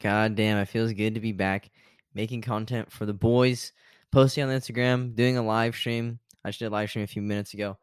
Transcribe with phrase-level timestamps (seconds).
[0.00, 1.70] God damn, it feels good to be back
[2.16, 3.72] making content for the boys,
[4.10, 6.18] posting on Instagram, doing a live stream.
[6.44, 7.76] I just did a live stream a few minutes ago.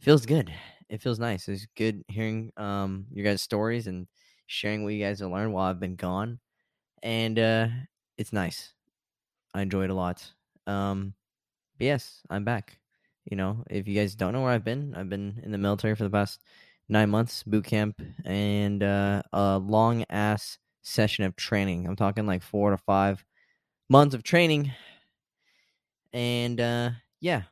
[0.00, 0.52] Feels good.
[0.88, 1.46] It feels nice.
[1.46, 4.06] It's good hearing um your guys' stories and
[4.46, 6.40] sharing what you guys have learned while I've been gone.
[7.02, 7.68] And uh
[8.16, 8.72] it's nice.
[9.54, 10.24] I enjoy it a lot.
[10.66, 11.14] Um
[11.78, 12.78] but yes, I'm back.
[13.30, 15.94] You know, if you guys don't know where I've been, I've been in the military
[15.94, 16.40] for the past
[16.88, 21.86] nine months, boot camp, and uh, a long ass session of training.
[21.86, 23.24] I'm talking like four to five
[23.88, 24.72] months of training,
[26.12, 27.42] and uh, yeah,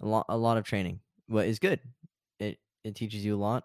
[0.00, 1.80] a lot a lot of training, but it's good.
[2.38, 3.64] It it teaches you a lot.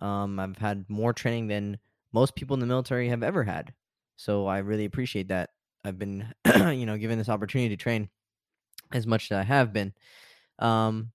[0.00, 1.78] Um, I've had more training than
[2.12, 3.72] most people in the military have ever had,
[4.16, 5.50] so I really appreciate that.
[5.84, 8.08] I've been, you know, given this opportunity to train
[8.92, 9.92] as much as I have been.
[10.58, 11.12] Um,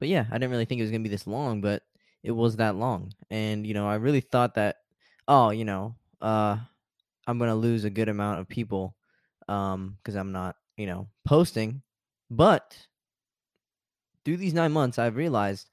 [0.00, 1.82] but yeah, I didn't really think it was gonna be this long, but
[2.22, 3.12] it was that long.
[3.30, 4.78] And, you know, I really thought that,
[5.28, 6.56] oh, you know, uh,
[7.26, 8.96] I'm to lose a good amount of people
[9.48, 11.82] um, because I'm not, you know, posting.
[12.30, 12.76] But
[14.24, 15.68] through these nine months, I've realized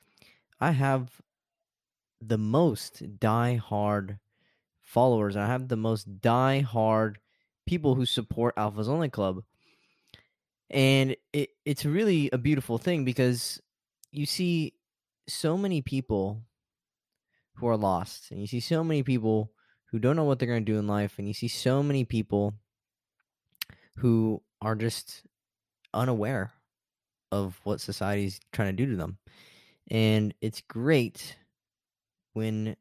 [0.59, 1.09] I have
[2.21, 4.19] the most die-hard
[4.81, 5.35] followers.
[5.35, 7.19] I have the most die-hard
[7.67, 9.43] people who support Alphas Only Club.
[10.69, 13.61] And it, it's really a beautiful thing because
[14.11, 14.73] you see
[15.27, 16.41] so many people
[17.55, 19.51] who are lost, and you see so many people
[19.91, 22.05] who don't know what they're going to do in life, and you see so many
[22.05, 22.53] people
[23.97, 25.23] who are just
[25.93, 26.51] unaware
[27.31, 29.17] of what society's trying to do to them.
[29.89, 31.37] And it's great
[32.33, 32.75] when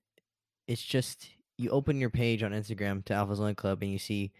[0.67, 4.33] it's just you open your page on Instagram to Alpha's Only Club and you see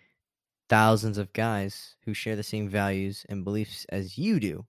[0.69, 4.67] thousands of guys who share the same values and beliefs as you do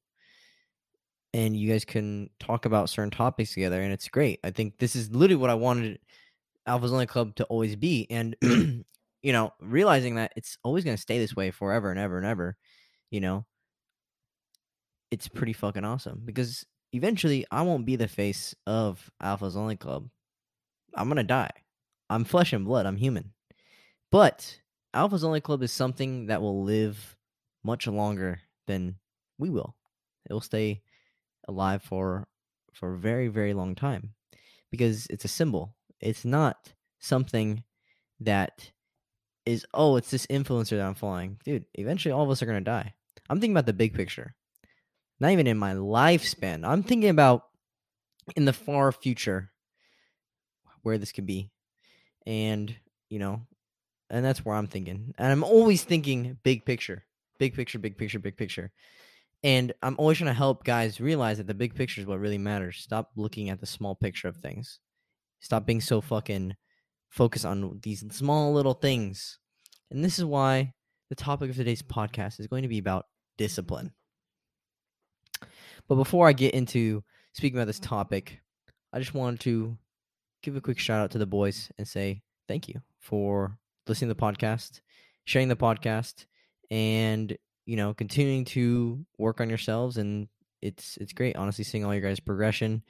[1.34, 4.96] and you guys can talk about certain topics together and it's great i think this
[4.96, 6.00] is literally what i wanted
[6.68, 8.82] alpha's only club to always be and mm-hmm.
[9.22, 12.26] you know realizing that it's always going to stay this way forever and ever and
[12.26, 12.56] ever
[13.10, 13.46] you know
[15.10, 20.10] it's pretty fucking awesome because eventually i won't be the face of alpha's only club.
[20.96, 21.52] I'm going to die.
[22.10, 22.86] I'm flesh and blood.
[22.86, 23.34] I'm human.
[24.12, 24.60] But
[24.94, 27.16] alpha's only club is something that will live
[27.64, 28.96] much longer than
[29.38, 29.76] we will.
[30.30, 30.82] It will stay
[31.48, 32.28] alive for
[32.74, 34.14] for a very very long time
[34.70, 37.64] because it's a symbol it's not something
[38.20, 38.72] that
[39.46, 41.38] is oh it's this influencer that i'm following.
[41.44, 42.94] Dude eventually all of us are going to die.
[43.30, 44.36] I'm thinking about the big picture.
[45.20, 46.68] Not even in my lifespan.
[46.68, 47.44] I'm thinking about
[48.36, 49.52] in the far future
[50.84, 51.50] where this could be.
[52.26, 52.76] And
[53.10, 53.42] you know
[54.10, 55.14] and that's where i'm thinking.
[55.18, 57.06] And i'm always thinking big picture.
[57.40, 58.72] Big picture big picture big picture.
[59.44, 62.40] And I'm always trying to help guys realize that the big picture is what really
[62.40, 62.78] matters.
[62.78, 64.80] Stop looking at the small picture of things.
[65.40, 66.56] Stop being so fucking
[67.10, 69.40] focused on these small little things.
[69.92, 70.74] And this is why
[71.10, 73.06] the topic of today's podcast is going to be about
[73.38, 73.92] discipline.
[75.88, 77.04] But before I get into
[77.34, 78.40] speaking about this topic,
[78.92, 79.78] I just wanted to
[80.42, 84.16] give a quick shout out to the boys and say thank you for listening to
[84.16, 84.82] the podcast,
[85.26, 86.26] sharing the podcast,
[86.70, 90.28] and you know, continuing to work on yourselves and
[90.62, 92.82] it's it's great honestly seeing all your guys progression,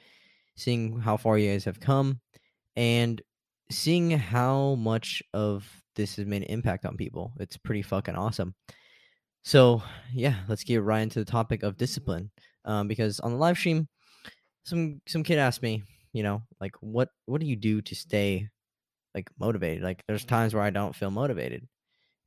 [0.58, 2.20] seeing how far you guys have come
[2.76, 3.22] and
[3.70, 7.32] seeing how much of this has made an impact on people.
[7.38, 8.54] It's pretty fucking awesome.
[9.44, 9.82] So,
[10.12, 12.30] yeah, let's get right into the topic of discipline.
[12.64, 13.88] Um, because on the live stream,
[14.64, 18.48] some some kid asked me, you know, like what what do you do to stay
[19.14, 19.82] like motivated?
[19.82, 21.66] Like there's times where I don't feel motivated.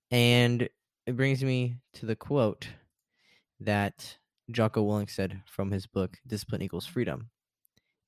[0.09, 0.67] And
[1.05, 2.67] it brings me to the quote
[3.59, 4.17] that
[4.49, 7.29] Jocko Willink said from his book Discipline Equals Freedom.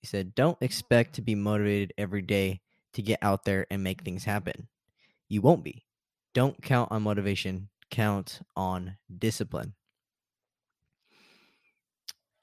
[0.03, 2.59] He said, Don't expect to be motivated every day
[2.93, 4.67] to get out there and make things happen.
[5.29, 5.85] You won't be.
[6.33, 9.75] Don't count on motivation, count on discipline.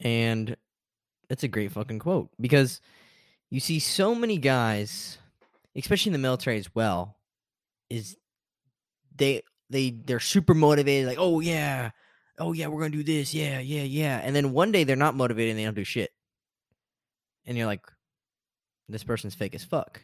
[0.01, 0.57] And
[1.29, 2.81] it's a great fucking quote because
[3.51, 5.19] you see so many guys,
[5.77, 7.19] especially in the military as well,
[7.91, 8.17] is
[9.15, 11.91] they they they're super motivated, like, oh yeah,
[12.39, 14.19] oh yeah, we're gonna do this, yeah, yeah, yeah.
[14.25, 16.11] And then one day they're not motivated and they don't do shit.
[17.47, 17.85] And you're like,
[18.89, 20.03] this person's fake as fuck.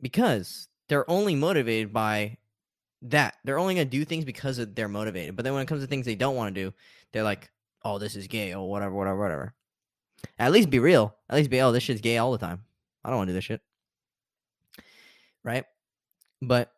[0.00, 2.38] Because they're only motivated by
[3.02, 3.36] that.
[3.44, 5.36] They're only gonna do things because they're motivated.
[5.36, 6.74] But then when it comes to things they don't want to do,
[7.12, 7.50] they're like,
[7.84, 9.54] oh, this is gay, or whatever, whatever, whatever.
[10.38, 11.14] At least be real.
[11.28, 12.64] At least be, oh, this shit's gay all the time.
[13.04, 13.60] I don't want to do this shit.
[15.44, 15.64] Right?
[16.42, 16.72] But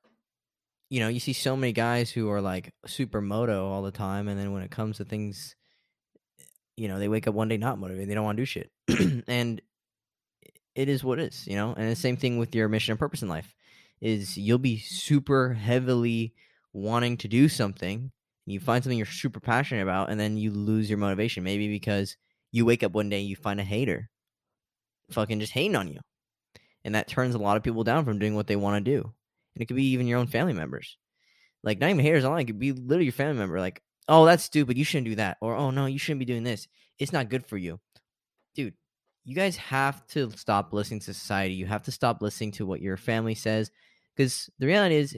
[0.91, 4.29] you know, you see so many guys who are like super moto all the time,
[4.29, 5.55] and then when it comes to things,
[6.79, 8.09] you know, they wake up one day not motivated.
[8.09, 8.71] They don't want to do shit,
[9.29, 9.61] and
[10.75, 11.75] it is what it is, you know.
[11.77, 13.55] And the same thing with your mission and purpose in life.
[14.01, 16.35] is you'll be super heavily
[16.73, 18.13] wanting to do something
[18.53, 22.17] you find something you're super passionate about and then you lose your motivation maybe because
[22.53, 24.09] you wake up one day and you find a hater
[25.11, 26.01] fucking just hating on you
[26.85, 29.13] and that turns a lot of people down from doing what they want to do
[29.55, 30.97] and it could be even your own family members
[31.63, 34.45] like not even haters online it could be literally your family member like oh that's
[34.45, 36.67] stupid you shouldn't do that or oh no you shouldn't be doing this
[36.99, 37.79] it's not good for you
[38.55, 38.75] dude
[39.25, 42.81] you guys have to stop listening to society you have to stop listening to what
[42.81, 43.71] your family says
[44.17, 45.17] because the reality is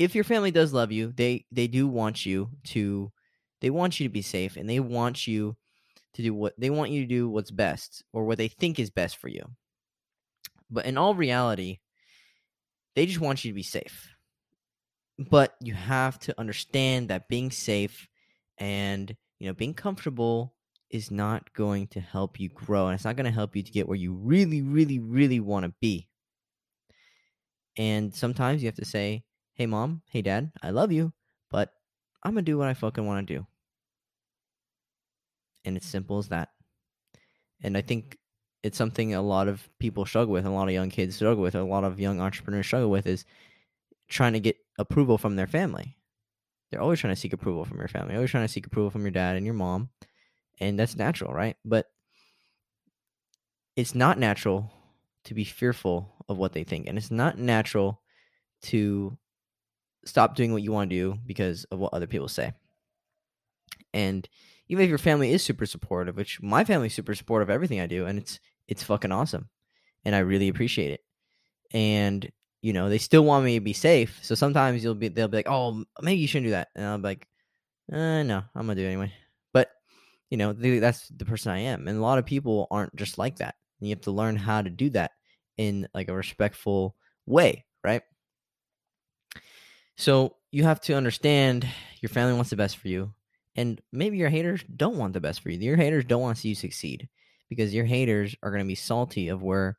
[0.00, 3.12] if your family does love you, they they do want you to
[3.60, 5.56] they want you to be safe and they want you
[6.14, 8.88] to do what they want you to do what's best or what they think is
[8.88, 9.42] best for you.
[10.70, 11.80] But in all reality,
[12.96, 14.08] they just want you to be safe.
[15.28, 18.08] But you have to understand that being safe
[18.58, 20.54] and you know being comfortable
[20.90, 23.70] is not going to help you grow and it's not going to help you to
[23.70, 26.08] get where you really really really want to be.
[27.76, 29.24] And sometimes you have to say,
[29.54, 31.12] hey mom, hey dad, I love you,
[31.50, 31.70] but
[32.22, 33.46] I'm gonna do what I fucking want to do.
[35.64, 36.48] And it's simple as that.
[37.62, 38.16] And I think
[38.62, 41.54] it's something a lot of people struggle with, a lot of young kids struggle with,
[41.54, 43.24] a lot of young entrepreneurs struggle with is
[44.08, 45.96] trying to get approval from their family.
[46.70, 49.02] They're always trying to seek approval from your family, always trying to seek approval from
[49.02, 49.90] your dad and your mom.
[50.60, 51.56] And that's natural, right?
[51.64, 51.86] But
[53.76, 54.70] it's not natural
[55.24, 56.86] to be fearful of what they think.
[56.86, 58.00] And it's not natural
[58.62, 59.16] to
[60.04, 62.52] stop doing what you want to do because of what other people say.
[63.92, 64.28] And
[64.68, 67.86] even if your family is super supportive, which my family's super supportive of everything I
[67.86, 68.38] do, and it's
[68.68, 69.48] it's fucking awesome,
[70.04, 71.00] and I really appreciate it.
[71.72, 72.30] And
[72.62, 75.38] you know, they still want me to be safe, so sometimes you'll be they'll be
[75.38, 77.28] like, "Oh, maybe you shouldn't do that," and I'll be like,
[77.92, 79.12] uh, "No, I'm gonna do it anyway."
[79.52, 79.70] But
[80.30, 83.36] you know, that's the person I am, and a lot of people aren't just like
[83.38, 83.56] that.
[83.80, 85.12] And you have to learn how to do that
[85.58, 86.96] in like a respectful
[87.26, 88.02] way, right?
[89.96, 91.66] So you have to understand
[92.00, 93.12] your family wants the best for you.
[93.56, 95.58] And maybe your haters don't want the best for you.
[95.58, 97.08] Your haters don't want to see you succeed
[97.48, 99.78] because your haters are going to be salty of where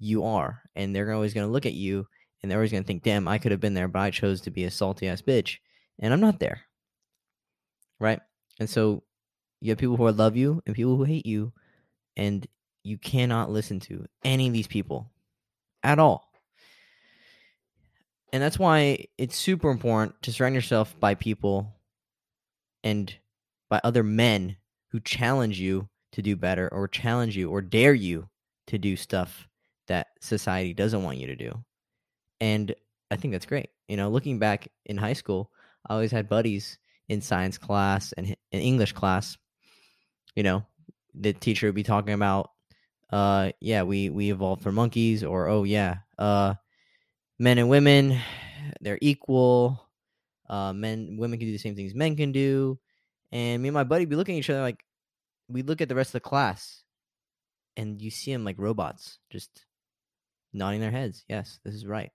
[0.00, 0.62] you are.
[0.74, 2.06] And they're always going to look at you
[2.42, 4.40] and they're always going to think, damn, I could have been there, but I chose
[4.42, 5.58] to be a salty ass bitch.
[6.00, 6.62] And I'm not there.
[8.00, 8.20] Right?
[8.58, 9.04] And so
[9.60, 11.52] you have people who love you and people who hate you.
[12.16, 12.46] And
[12.82, 15.10] you cannot listen to any of these people
[15.82, 16.30] at all
[18.32, 21.74] and that's why it's super important to surround yourself by people
[22.84, 23.14] and
[23.68, 24.56] by other men
[24.90, 28.28] who challenge you to do better or challenge you or dare you
[28.66, 29.48] to do stuff
[29.90, 31.52] that society doesn't want you to do.
[32.40, 32.72] And
[33.10, 33.70] I think that's great.
[33.88, 35.50] You know, looking back in high school,
[35.88, 36.78] I always had buddies
[37.08, 39.36] in science class and in English class.
[40.36, 40.64] You know,
[41.12, 42.52] the teacher would be talking about,
[43.10, 46.54] uh, yeah, we we evolved from monkeys, or oh yeah, uh,
[47.40, 48.16] men and women,
[48.80, 49.88] they're equal.
[50.48, 52.78] Uh, men, women can do the same things men can do.
[53.32, 54.84] And me and my buddy be looking at each other like
[55.48, 56.84] we look at the rest of the class,
[57.76, 59.66] and you see them like robots, just
[60.52, 61.24] nodding their heads.
[61.28, 62.10] Yes, this is right.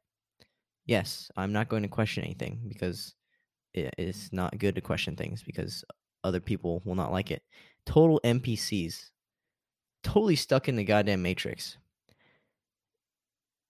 [0.86, 3.16] Yes, I'm not going to question anything because
[3.74, 5.84] it's not good to question things because
[6.24, 7.42] other people will not like it.
[7.86, 9.10] Total NPCs,
[10.04, 11.78] totally stuck in the goddamn matrix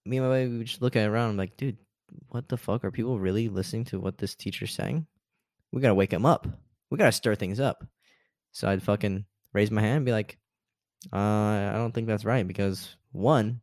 [0.05, 1.31] me and my buddy we just look around.
[1.31, 1.77] I'm like, dude,
[2.29, 2.85] what the fuck?
[2.85, 5.05] Are people really listening to what this teacher's saying?
[5.71, 6.47] We gotta wake them up.
[6.89, 7.83] We gotta stir things up.
[8.51, 10.37] So I'd fucking raise my hand and be like,
[11.11, 13.61] uh, I don't think that's right because one,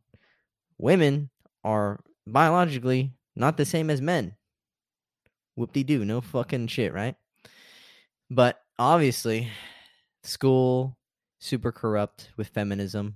[0.83, 1.29] women
[1.63, 4.35] are biologically not the same as men.
[5.55, 7.15] Whoop de doo, no fucking shit, right?
[8.29, 9.47] But obviously,
[10.23, 10.97] school
[11.39, 13.15] super corrupt with feminism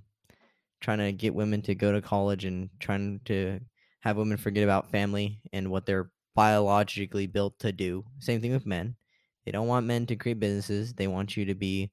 [0.80, 3.60] trying to get women to go to college and trying to
[4.00, 8.02] have women forget about family and what they're biologically built to do.
[8.18, 8.96] Same thing with men.
[9.44, 10.94] They don't want men to create businesses.
[10.94, 11.90] They want you to be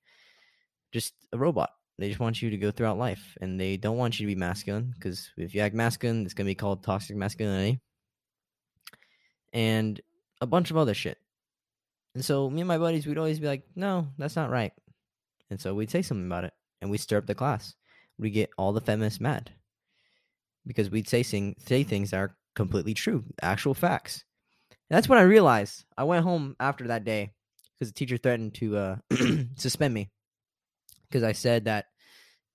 [0.94, 1.72] just a robot.
[1.98, 4.38] They just want you to go throughout life and they don't want you to be
[4.38, 7.80] masculine because if you act masculine, it's going to be called toxic masculinity
[9.54, 10.02] and
[10.42, 11.18] a bunch of other shit.
[12.14, 14.74] And so me and my buddies, we'd always be like, no, that's not right.
[15.50, 17.75] And so we'd say something about it and we'd stir up the class
[18.18, 19.52] we get all the feminists mad
[20.66, 24.24] because we'd say sing, say things that are completely true, actual facts.
[24.90, 25.86] And that's when I realized.
[25.98, 27.32] I went home after that day
[27.74, 28.96] because the teacher threatened to uh,
[29.56, 30.10] suspend me
[31.09, 31.85] because I said that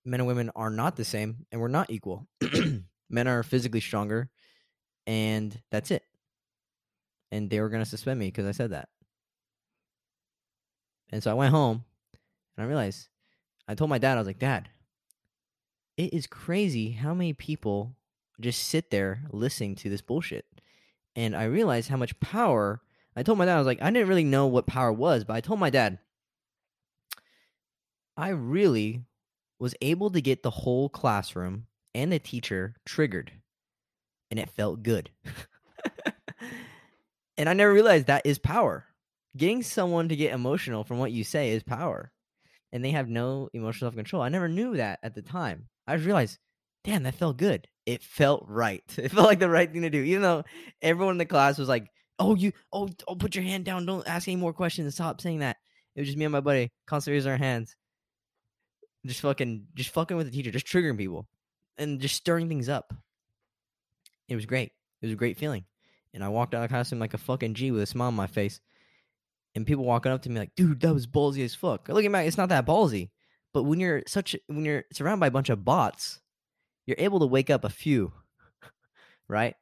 [0.05, 2.27] men and women are not the same and we're not equal.
[3.09, 4.29] men are physically stronger,
[5.07, 6.03] and that's it.
[7.31, 8.89] And they were going to suspend me because I said that.
[11.11, 11.83] And so I went home
[12.55, 13.07] and I realized
[13.67, 14.69] I told my dad, I was like, Dad,
[15.97, 17.95] it is crazy how many people
[18.39, 20.45] just sit there listening to this bullshit.
[21.15, 22.81] And I realized how much power.
[23.15, 25.35] I told my dad, I was like, I didn't really know what power was, but
[25.35, 25.99] I told my dad,
[28.17, 29.03] I really
[29.59, 33.31] was able to get the whole classroom and the teacher triggered,
[34.29, 35.09] and it felt good.
[37.37, 38.85] and I never realized that is power.
[39.35, 42.11] Getting someone to get emotional from what you say is power.
[42.73, 44.21] And they have no emotional self control.
[44.21, 45.67] I never knew that at the time.
[45.87, 46.37] I just realized,
[46.83, 47.67] damn, that felt good.
[47.85, 48.83] It felt right.
[48.97, 50.01] It felt like the right thing to do.
[50.01, 50.43] Even though
[50.81, 51.87] everyone in the class was like,
[52.19, 53.85] oh, you, oh, oh put your hand down.
[53.85, 54.93] Don't ask any more questions.
[54.93, 55.57] Stop saying that.
[55.95, 57.75] It was just me and my buddy constantly raising our hands.
[59.05, 61.27] Just fucking, just fucking with the teacher, just triggering people
[61.77, 62.93] and just stirring things up.
[64.27, 64.71] It was great.
[65.01, 65.65] It was a great feeling.
[66.13, 68.13] And I walked out of the classroom like a fucking G with a smile on
[68.13, 68.59] my face.
[69.55, 71.89] And people walking up to me like, dude, that was ballsy as fuck.
[71.89, 73.09] Looking back, it's not that ballsy.
[73.53, 76.21] But when you're such when you're surrounded by a bunch of bots,
[76.85, 78.13] you're able to wake up a few,
[79.27, 79.55] right?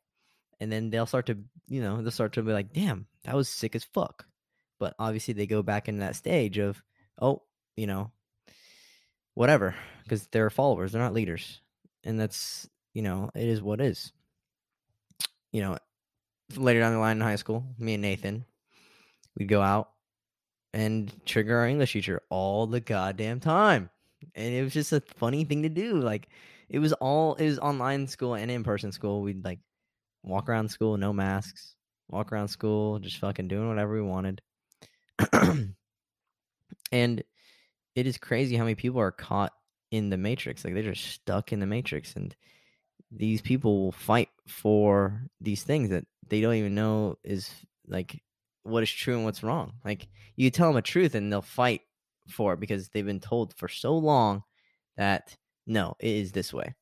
[0.59, 3.49] And then they'll start to, you know, they'll start to be like, damn, that was
[3.49, 4.27] sick as fuck.
[4.79, 6.83] But obviously they go back in that stage of,
[7.19, 7.41] oh,
[7.75, 8.11] you know,
[9.39, 11.61] whatever, because they're followers, they're not leaders.
[12.03, 14.11] And that's, you know, it is what is.
[15.53, 15.77] You know,
[16.57, 18.43] later down the line in high school, me and Nathan,
[19.37, 19.91] we'd go out
[20.73, 23.89] and trigger our English teacher all the goddamn time.
[24.35, 25.93] And it was just a funny thing to do.
[25.93, 26.27] Like
[26.67, 29.21] it was all it was online school and in person school.
[29.21, 29.59] We'd like
[30.21, 31.75] walk around school, no masks,
[32.09, 34.41] walk around school, just fucking doing whatever we wanted.
[36.91, 37.23] and
[37.99, 39.51] it is crazy how many people are caught
[39.91, 40.63] in the matrix.
[40.63, 42.33] Like they're just stuck in the matrix and
[43.11, 47.51] these people will fight for these things that they don't even know is
[47.87, 48.21] like
[48.63, 49.73] what is true and what's wrong.
[49.83, 51.81] Like you tell them a truth and they'll fight
[52.29, 54.43] for it because they've been told for so long
[54.95, 55.35] that
[55.67, 56.73] no, it is this way.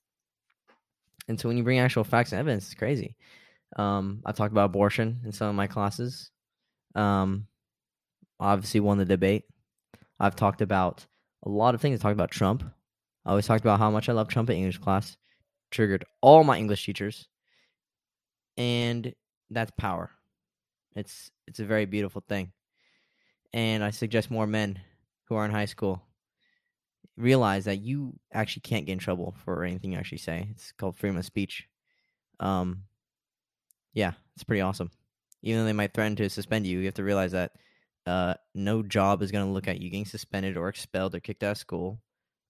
[1.27, 3.15] And so when you bring actual facts and evidence, it's crazy.
[3.75, 6.29] Um, I talked about abortion in some of my classes.
[6.93, 7.47] Um,
[8.39, 9.45] obviously won the debate.
[10.19, 11.05] I've talked about
[11.43, 12.00] a lot of things.
[12.00, 12.63] I talked about Trump.
[13.25, 15.17] I always talked about how much I love Trump in English class.
[15.71, 17.27] Triggered all my English teachers.
[18.57, 19.13] And
[19.50, 20.09] that's power.
[20.95, 22.51] It's it's a very beautiful thing.
[23.53, 24.79] And I suggest more men
[25.25, 26.01] who are in high school
[27.17, 30.47] realize that you actually can't get in trouble for anything you actually say.
[30.51, 31.67] It's called freedom of speech.
[32.39, 32.83] Um
[33.93, 34.91] yeah, it's pretty awesome.
[35.41, 37.51] Even though they might threaten to suspend you, you have to realize that
[38.07, 41.43] uh, no job is going to look at you getting suspended or expelled or kicked
[41.43, 41.99] out of school.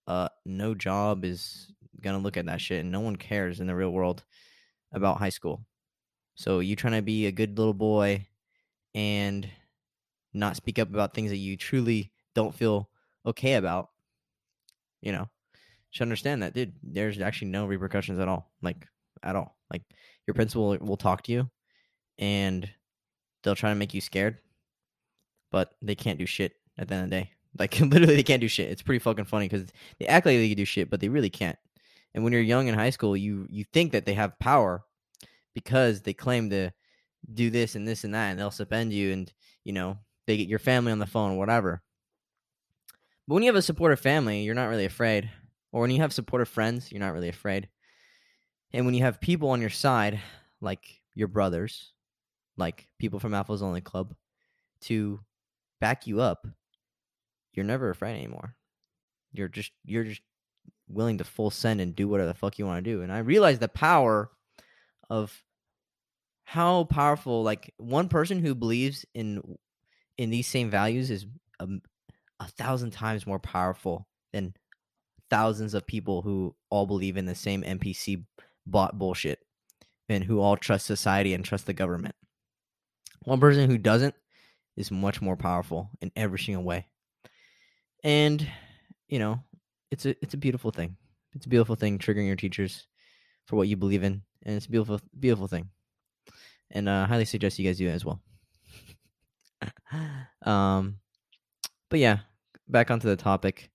[0.06, 3.68] Uh, no job is going to look at that shit, and no one cares in
[3.68, 4.24] the real world
[4.94, 5.66] about high school.
[6.36, 8.28] So you trying to be a good little boy
[8.94, 9.50] and
[10.32, 12.90] not speak up about things that you truly don't feel
[13.26, 13.90] okay about,
[15.02, 15.28] you know,
[15.90, 16.74] should understand that, dude.
[16.84, 18.86] There's actually no repercussions at all, like
[19.24, 19.58] at all.
[19.72, 19.82] Like
[20.28, 21.50] your principal will talk to you,
[22.20, 22.70] and
[23.44, 24.38] they'll try to make you scared,
[25.52, 27.32] but they can't do shit at the end of the day.
[27.60, 28.70] Like literally, they can't do shit.
[28.70, 29.66] It's pretty fucking funny because
[29.98, 31.58] they act like they can do shit, but they really can't.
[32.14, 34.84] And when you're young in high school, you you think that they have power
[35.56, 36.70] because they claim to
[37.34, 40.48] do this and this and that, and they'll suspend you, and you know they get
[40.48, 41.82] your family on the phone, whatever.
[43.28, 45.30] But when you have a supportive family, you're not really afraid.
[45.72, 47.70] Or when you have supportive friends, you're not really afraid.
[48.74, 50.20] And when you have people on your side,
[50.62, 51.94] like your brothers,
[52.58, 54.14] like people from Alpha's Only Club,
[54.82, 55.20] to
[55.80, 56.48] back you up,
[57.54, 58.56] you're never afraid anymore.
[59.34, 60.22] You're just you're just
[60.88, 63.02] willing to full send and do whatever the fuck you want to do.
[63.02, 64.30] And I realized the power
[65.10, 65.44] of
[66.46, 69.58] how powerful like one person who believes in
[70.18, 71.26] in these same values is
[71.60, 71.68] a,
[72.40, 74.54] a thousand times more powerful than
[75.30, 78.24] thousands of people who all believe in the same NPC
[78.66, 79.40] bought bullshit
[80.10, 82.16] and who all trust society and trust the government.
[83.24, 84.16] One person who doesn't
[84.78, 86.88] is much more powerful in every single way.
[88.04, 88.48] And
[89.10, 89.44] you know,
[89.92, 90.96] it's a it's a beautiful thing.
[91.34, 92.88] It's a beautiful thing triggering your teachers
[93.46, 95.70] for what you believe in, and it's a beautiful beautiful thing
[96.72, 98.22] and uh, highly suggest you guys do it as well.
[100.46, 100.98] um,
[101.90, 102.20] but yeah,
[102.68, 103.70] back onto the topic.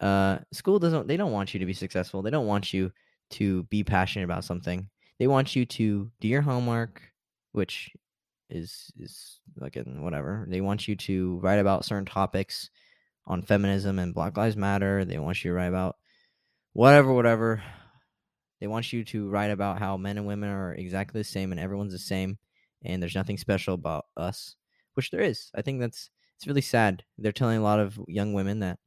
[0.00, 1.08] Uh, school doesn't.
[1.08, 2.22] They don't want you to be successful.
[2.22, 2.92] They don't want you
[3.30, 4.88] to be passionate about something.
[5.18, 7.02] They want you to do your homework,
[7.52, 7.90] which
[8.50, 10.46] is is like whatever.
[10.48, 12.70] They want you to write about certain topics
[13.26, 15.04] on feminism and Black Lives Matter.
[15.04, 15.96] They want you to write about
[16.72, 17.62] whatever, whatever.
[18.60, 21.60] They want you to write about how men and women are exactly the same and
[21.60, 22.38] everyone's the same
[22.84, 24.56] and there's nothing special about us,
[24.94, 25.50] which there is.
[25.54, 27.04] I think that's it's really sad.
[27.18, 28.78] They're telling a lot of young women that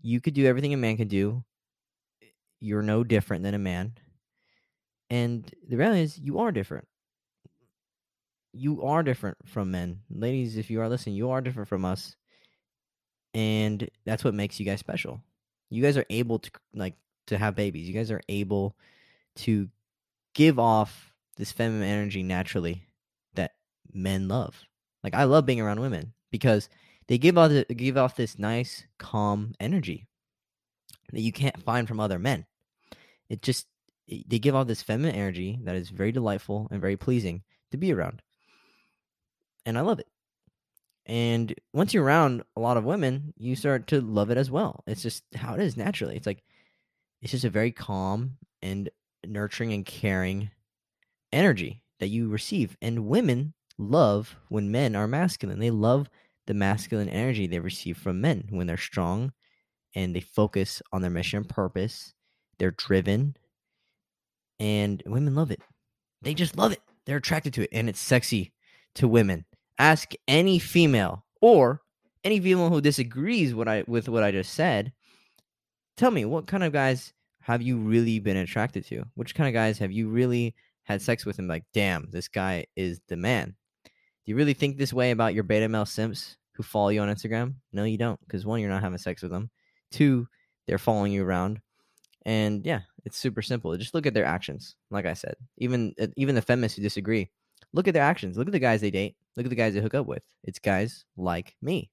[0.00, 1.44] you could do everything a man can do.
[2.60, 3.92] You're no different than a man.
[5.10, 6.86] And the reality is, you are different.
[8.52, 10.00] You are different from men.
[10.10, 12.16] Ladies, if you are listening, you are different from us.
[13.34, 15.20] And that's what makes you guys special.
[15.70, 16.94] You guys are able to like
[17.26, 17.86] to have babies.
[17.86, 18.74] You guys are able
[19.36, 19.68] to
[20.34, 22.84] give off this feminine energy naturally
[23.34, 23.52] that
[23.92, 24.64] men love.
[25.04, 26.68] Like I love being around women because
[27.06, 30.06] they give off the, give off this nice calm energy
[31.12, 32.46] that you can't find from other men.
[33.28, 33.66] It just
[34.08, 37.92] they give off this feminine energy that is very delightful and very pleasing to be
[37.92, 38.22] around.
[39.66, 40.06] And I love it.
[41.06, 44.84] And once you're around a lot of women, you start to love it as well.
[44.86, 46.16] It's just how it is naturally.
[46.16, 46.42] It's like
[47.22, 48.90] it's just a very calm and
[49.26, 50.50] nurturing and caring
[51.32, 52.76] energy that you receive.
[52.82, 55.58] And women love when men are masculine.
[55.58, 56.10] They love
[56.46, 59.32] the masculine energy they receive from men when they're strong
[59.94, 62.14] and they focus on their mission and purpose.
[62.58, 63.36] They're driven.
[64.58, 65.60] And women love it.
[66.22, 66.80] They just love it.
[67.06, 67.70] They're attracted to it.
[67.72, 68.52] And it's sexy
[68.96, 69.44] to women.
[69.78, 71.82] Ask any female or
[72.24, 74.92] any female who disagrees what I with what I just said.
[75.96, 79.04] Tell me what kind of guys have you really been attracted to?
[79.14, 80.54] Which kind of guys have you really
[80.84, 83.54] had sex with and like, damn, this guy is the man?
[83.84, 83.90] Do
[84.32, 87.54] you really think this way about your beta male simps who follow you on Instagram?
[87.72, 89.50] No, you don't, because one, you're not having sex with them.
[89.90, 90.28] Two,
[90.66, 91.60] they're following you around.
[92.26, 93.74] And yeah, it's super simple.
[93.76, 94.76] Just look at their actions.
[94.90, 97.30] Like I said, even uh, even the feminists who disagree,
[97.72, 98.36] look at their actions.
[98.36, 99.16] Look at the guys they date.
[99.38, 100.24] Look at the guys they hook up with.
[100.42, 101.92] It's guys like me.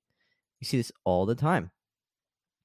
[0.60, 1.70] You see this all the time.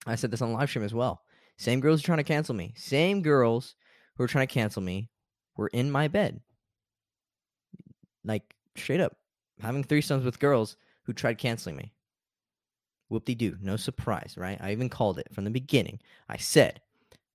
[0.06, 1.20] I said this on live stream as well.
[1.58, 2.72] Same girls are trying to cancel me.
[2.78, 3.74] Same girls
[4.16, 5.10] who are trying to cancel me
[5.54, 6.40] were in my bed.
[8.24, 9.18] Like straight up,
[9.60, 11.92] having threesomes with girls who tried canceling me.
[13.10, 13.58] Whoop de doo.
[13.60, 14.56] No surprise, right?
[14.62, 16.00] I even called it from the beginning.
[16.26, 16.80] I said,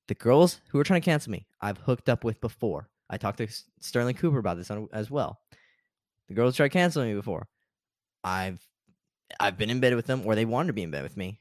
[0.08, 2.90] the girls who were trying to cancel me, I've hooked up with before.
[3.08, 3.48] I talked to
[3.82, 5.42] Sterling Cooper about this as well.
[6.28, 7.48] The girls tried canceling me before.
[8.24, 8.66] I've
[9.40, 11.40] I've been in bed with them, or they wanted to be in bed with me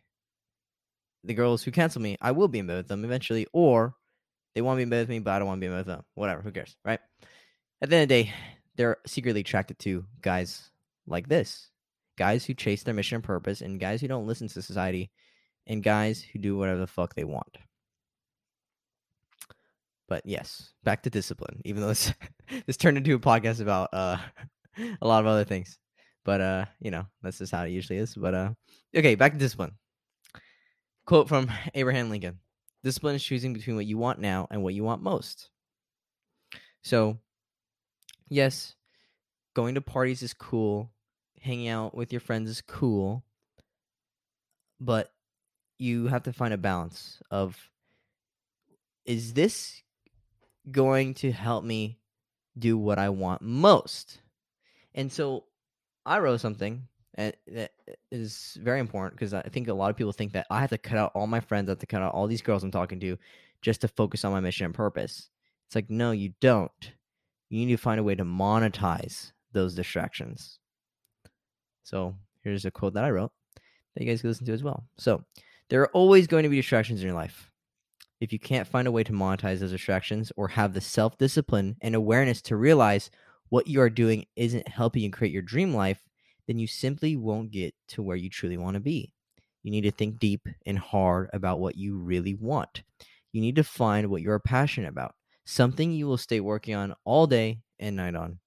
[1.24, 3.94] the girls who cancel me, I will be in bed with them eventually, or
[4.54, 5.72] they want to be in bed with me, but I don't want to be in
[5.72, 6.04] bed with them.
[6.14, 7.00] Whatever, who cares, right?
[7.80, 8.32] At the end of the day,
[8.76, 10.70] they're secretly attracted to guys
[11.06, 11.70] like this
[12.16, 15.10] guys who chase their mission and purpose, and guys who don't listen to society,
[15.66, 17.58] and guys who do whatever the fuck they want.
[20.06, 21.62] But yes, back to discipline.
[21.64, 22.12] Even though this
[22.66, 24.18] this turned into a podcast about uh,
[25.00, 25.78] a lot of other things,
[26.24, 28.14] but uh, you know that's just how it usually is.
[28.14, 28.50] But uh,
[28.94, 29.72] okay, back to discipline.
[31.06, 32.38] Quote from Abraham Lincoln
[32.82, 35.48] Discipline is choosing between what you want now and what you want most.
[36.82, 37.18] So,
[38.28, 38.74] yes,
[39.54, 40.90] going to parties is cool,
[41.40, 43.24] hanging out with your friends is cool,
[44.78, 45.12] but
[45.78, 47.70] you have to find a balance of
[49.06, 49.82] is this
[50.70, 51.98] going to help me
[52.58, 54.20] do what I want most?
[54.94, 55.44] And so
[56.06, 57.72] I wrote something and that
[58.10, 60.78] is very important because I think a lot of people think that I have to
[60.78, 63.00] cut out all my friends, I have to cut out all these girls I'm talking
[63.00, 63.16] to
[63.62, 65.30] just to focus on my mission and purpose.
[65.66, 66.92] It's like, no, you don't.
[67.50, 70.58] You need to find a way to monetize those distractions.
[71.84, 73.30] So here's a quote that I wrote
[73.94, 74.84] that you guys can listen to as well.
[74.98, 75.24] So
[75.70, 77.50] there are always going to be distractions in your life.
[78.20, 81.76] If you can't find a way to monetize those distractions or have the self discipline
[81.80, 83.10] and awareness to realize
[83.54, 86.02] what you are doing isn't helping you create your dream life,
[86.48, 89.12] then you simply won't get to where you truly want to be.
[89.62, 92.82] You need to think deep and hard about what you really want.
[93.30, 95.14] You need to find what you're passionate about,
[95.44, 98.40] something you will stay working on all day and night on.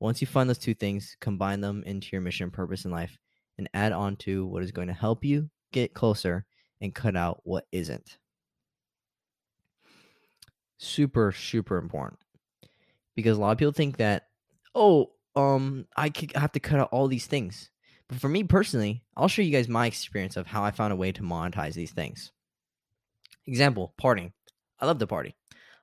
[0.00, 3.18] Once you find those two things, combine them into your mission and purpose in life
[3.58, 6.46] and add on to what is going to help you get closer
[6.80, 8.16] and cut out what isn't.
[10.78, 12.20] Super, super important.
[13.14, 14.22] Because a lot of people think that,
[14.76, 17.70] oh, um I could have to cut out all these things.
[18.08, 20.96] But for me personally, I'll show you guys my experience of how I found a
[20.96, 22.30] way to monetize these things.
[23.46, 24.32] Example, partying.
[24.78, 25.34] I love to party.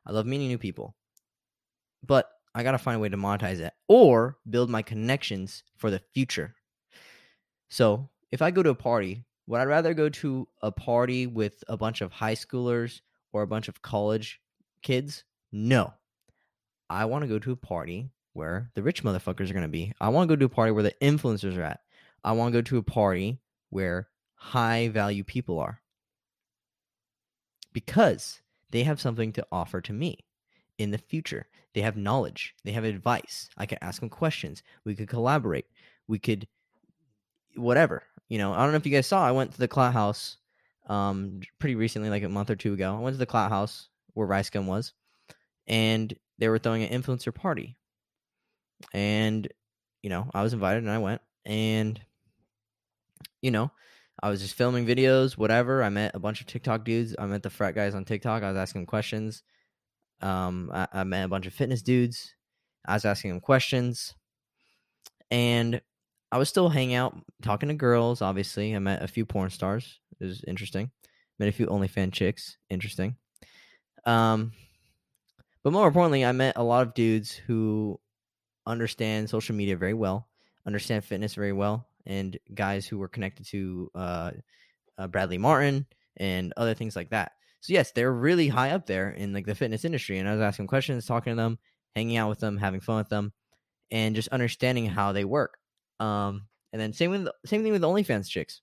[0.05, 0.95] I love meeting new people.
[2.05, 5.89] But I got to find a way to monetize it or build my connections for
[5.89, 6.55] the future.
[7.69, 11.63] So, if I go to a party, would I rather go to a party with
[11.67, 13.01] a bunch of high schoolers
[13.31, 14.39] or a bunch of college
[14.81, 15.23] kids?
[15.51, 15.93] No.
[16.89, 19.93] I want to go to a party where the rich motherfuckers are going to be.
[20.01, 21.79] I want to go to a party where the influencers are at.
[22.23, 25.81] I want to go to a party where high value people are
[27.71, 28.41] because
[28.71, 30.19] they have something to offer to me
[30.77, 31.47] in the future.
[31.73, 33.49] They have knowledge, they have advice.
[33.57, 34.63] I can ask them questions.
[34.85, 35.65] We could collaborate.
[36.07, 36.47] We could,
[37.55, 38.03] whatever.
[38.29, 40.37] You know, I don't know if you guys saw, I went to the Clout House
[40.87, 42.95] um, pretty recently, like a month or two ago.
[42.95, 44.93] I went to the Clout House where RiceGum was.
[45.65, 47.77] And they were throwing an influencer party.
[48.93, 49.47] And,
[50.01, 51.21] you know, I was invited and I went.
[51.45, 51.99] And,
[53.41, 53.71] you know,
[54.21, 55.83] I was just filming videos, whatever.
[55.83, 57.15] I met a bunch of TikTok dudes.
[57.17, 58.43] I met the frat guys on TikTok.
[58.43, 59.43] I was asking questions.
[60.21, 62.33] Um, I, I met a bunch of fitness dudes.
[62.85, 64.15] I was asking them questions.
[65.31, 65.81] And
[66.31, 68.75] I was still hanging out, talking to girls, obviously.
[68.75, 69.99] I met a few porn stars.
[70.19, 70.91] It was interesting.
[71.39, 72.57] Met a few OnlyFans chicks.
[72.69, 73.17] Interesting.
[74.05, 74.51] Um,
[75.63, 77.99] but more importantly, I met a lot of dudes who
[78.65, 80.27] understand social media very well,
[80.65, 84.31] understand fitness very well, and guys who were connected to uh,
[84.97, 85.85] uh, Bradley Martin
[86.17, 87.33] and other things like that.
[87.61, 90.19] So yes, they're really high up there in like the fitness industry.
[90.19, 91.57] And I was asking questions, talking to them,
[91.95, 93.31] hanging out with them, having fun with them,
[93.89, 95.57] and just understanding how they work.
[95.99, 98.61] Um, and then same with same thing with OnlyFans chicks.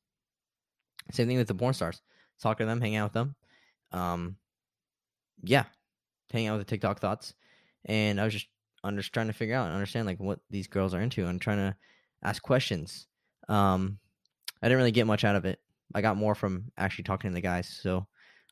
[1.13, 2.03] Same thing with the porn stars.
[2.43, 3.35] Talking to them, hanging out with them.
[3.93, 4.37] Um,
[5.43, 5.65] yeah,
[6.31, 7.35] hanging out with the TikTok thoughts,
[7.87, 8.49] and I was just
[8.97, 11.59] Just trying to figure out and understand like what these girls are into and trying
[11.59, 11.77] to
[12.23, 13.07] ask questions.
[13.49, 13.99] Um,
[14.63, 15.61] I didn't really get much out of it.
[15.95, 17.69] I got more from actually talking to the guys.
[17.83, 18.07] So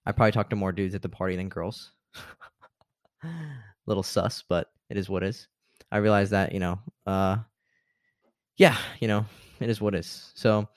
[0.04, 1.92] I probably talked to more dudes at the party than girls.
[3.86, 5.48] Little sus, but it is what is.
[5.90, 7.38] I realized that you know, uh,
[8.56, 9.24] yeah, you know,
[9.60, 10.32] it is what is.
[10.34, 10.68] So,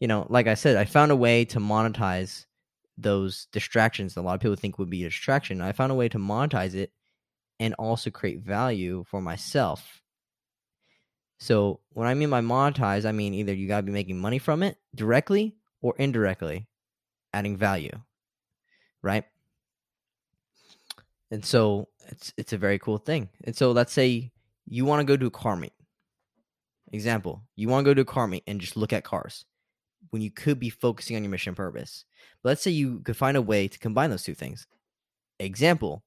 [0.00, 2.46] you know, like I said, I found a way to monetize
[2.96, 5.60] those distractions that a lot of people think would be a distraction.
[5.60, 6.92] I found a way to monetize it
[7.60, 10.00] and also create value for myself.
[11.38, 14.38] So, when I mean by monetize, I mean either you got to be making money
[14.38, 16.68] from it directly or indirectly,
[17.32, 17.92] adding value,
[19.02, 19.24] right?
[21.30, 23.28] And so it's it's a very cool thing.
[23.44, 24.30] And so let's say
[24.66, 25.72] you want to go to a car meet.
[26.92, 29.44] Example, you want to go to a car meet and just look at cars
[30.10, 32.04] when you could be focusing on your mission purpose.
[32.42, 34.66] But let's say you could find a way to combine those two things.
[35.40, 36.04] Example,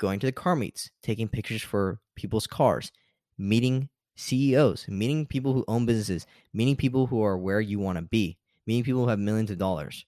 [0.00, 2.90] going to the car meets, taking pictures for people's cars,
[3.38, 8.02] meeting CEOs, meeting people who own businesses, meeting people who are where you want to
[8.02, 10.06] be, meeting people who have millions of dollars,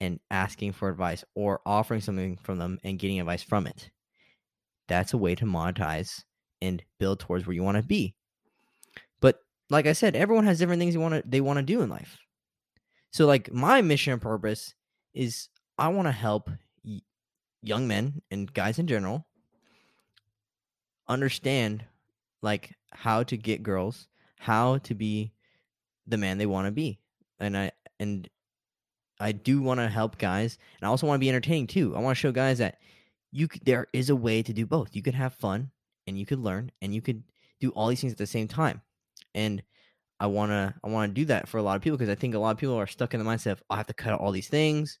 [0.00, 3.90] and asking for advice or offering something from them and getting advice from it.
[4.86, 6.22] That's a way to monetize
[6.60, 8.14] and build towards where you want to be.
[9.20, 9.40] But
[9.70, 11.88] like I said, everyone has different things they want to they want to do in
[11.88, 12.18] life.
[13.12, 14.74] So like my mission and purpose
[15.14, 16.50] is I want to help
[17.62, 19.26] young men and guys in general
[21.08, 21.84] understand
[22.42, 25.32] like how to get girls, how to be
[26.06, 26.98] the man they want to be.
[27.38, 28.28] And I and
[29.20, 31.94] I do want to help guys, and I also want to be entertaining too.
[31.96, 32.78] I want to show guys that
[33.30, 34.94] you there is a way to do both.
[34.94, 35.70] You could have fun
[36.06, 37.22] and you could learn and you could
[37.60, 38.82] do all these things at the same time.
[39.34, 39.62] And
[40.20, 42.14] I want to I want to do that for a lot of people because I
[42.14, 44.12] think a lot of people are stuck in the mindset of I have to cut
[44.12, 44.98] out all these things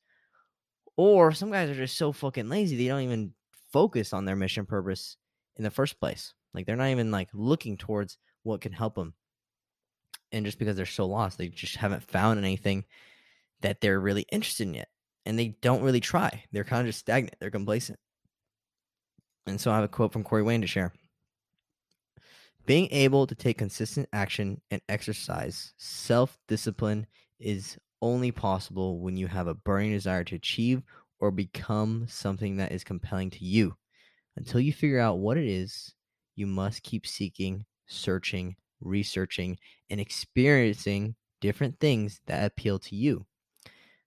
[0.96, 3.32] or some guys are just so fucking lazy they don't even
[3.72, 5.16] focus on their mission purpose
[5.56, 6.34] in the first place.
[6.54, 9.14] Like they're not even like looking towards what can help them.
[10.30, 12.84] And just because they're so lost, they just haven't found anything
[13.60, 14.88] that they're really interested in yet.
[15.24, 16.44] And they don't really try.
[16.52, 17.36] They're kind of just stagnant.
[17.38, 17.98] They're complacent.
[19.46, 20.92] And so I have a quote from Corey Wayne to share.
[22.64, 27.06] Being able to take consistent action and exercise self discipline
[27.40, 30.82] is only possible when you have a burning desire to achieve
[31.20, 33.76] or become something that is compelling to you.
[34.36, 35.94] Until you figure out what it is,
[36.34, 43.24] you must keep seeking, searching, researching, and experiencing different things that appeal to you.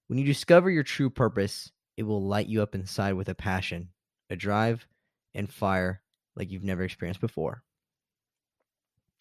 [0.07, 3.89] When you discover your true purpose, it will light you up inside with a passion,
[4.29, 4.85] a drive,
[5.33, 6.01] and fire
[6.35, 7.63] like you've never experienced before.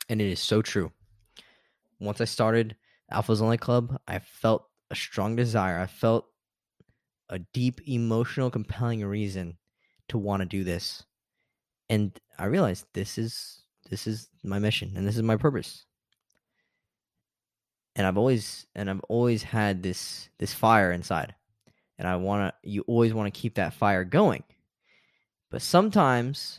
[0.08, 0.92] And it is so true.
[2.00, 2.76] Once I started
[3.14, 5.79] Alpha's Only Club, I felt a strong desire.
[5.79, 6.27] I felt
[7.29, 9.57] a deep, emotional, compelling reason
[10.09, 11.05] to want to do this.
[11.88, 15.85] And I realized this is this is my mission and this is my purpose.
[17.94, 21.37] And I've always and I've always had this this fire inside.
[21.98, 24.42] And I want to you always want to keep that fire going.
[25.50, 26.59] But sometimes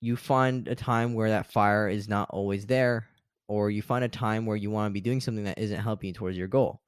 [0.00, 3.09] you find a time where that fire is not always there
[3.50, 6.06] or you find a time where you want to be doing something that isn't helping
[6.06, 6.80] you towards your goal.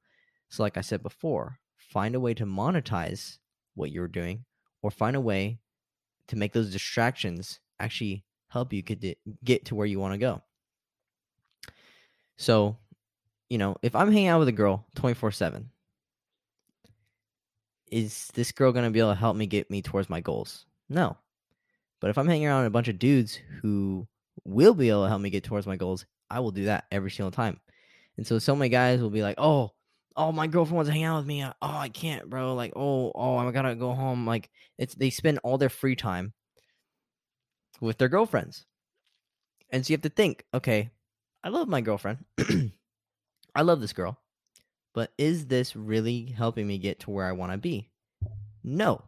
[0.47, 3.37] So, like I said before, find a way to monetize
[3.75, 4.45] what you're doing,
[4.81, 5.59] or find a way
[6.29, 10.41] to make those distractions actually help you get to, where you want to go.
[12.37, 12.77] So,
[13.49, 15.69] you know, if I'm hanging out with a girl 24 7,
[17.91, 20.65] is this girl going to be able to help me get me towards my goals?
[20.87, 21.17] No.
[21.99, 24.07] But if I'm hanging around a bunch of dudes who
[24.45, 27.11] will be able to help me get towards my goals, I will do that every
[27.11, 27.59] single time.
[28.17, 29.71] And so so many guys will be like, "Oh,
[30.15, 31.43] oh, my girlfriend wants to hang out with me.
[31.43, 32.53] Oh, I can't, bro.
[32.55, 34.25] Like, oh, oh, I gotta go home.
[34.25, 36.33] Like, it's they spend all their free time
[37.81, 38.65] with their girlfriends.
[39.69, 40.91] And so you have to think, okay,
[41.43, 42.25] I love my girlfriend.
[43.55, 44.19] I love this girl.
[44.93, 47.89] But is this really helping me get to where I want to be?
[48.63, 49.03] No.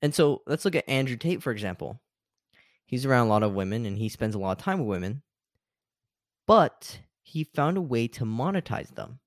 [0.00, 2.00] And so let's look at Andrew Tate, for example.
[2.86, 5.22] He's around a lot of women and he spends a lot of time with women,
[6.48, 9.20] but he found a way to monetize them.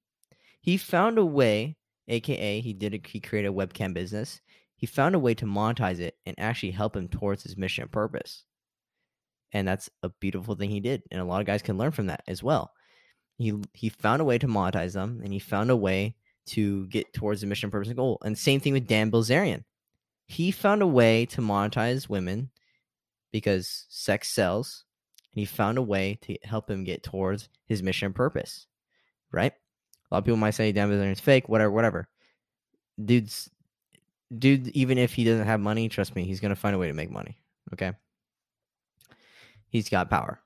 [0.59, 4.41] He found a way, aka he did a, he created a webcam business.
[4.75, 7.91] He found a way to monetize it and actually help him towards his mission and
[7.91, 8.43] purpose.
[9.53, 12.07] And that's a beautiful thing he did, and a lot of guys can learn from
[12.07, 12.71] that as well.
[13.37, 16.15] He he found a way to monetize them, and he found a way
[16.47, 18.17] to get towards the mission, purpose, and goal.
[18.25, 19.63] And same thing with Dan Bilzerian.
[20.25, 22.49] He found a way to monetize women
[23.31, 24.85] because sex sells,
[25.33, 28.67] and he found a way to help him get towards his mission and purpose.
[29.31, 29.53] Right?
[29.53, 32.09] A lot of people might say Dan is fake, whatever, whatever.
[33.03, 33.49] Dude's
[34.37, 36.93] dude, even if he doesn't have money, trust me, he's gonna find a way to
[36.93, 37.37] make money.
[37.73, 37.93] Okay.
[39.69, 40.41] He's got power.